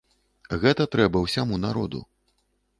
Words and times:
Гэта 0.63 0.87
трэба 0.95 1.23
ўсяму 1.27 1.63
народу. 1.69 2.05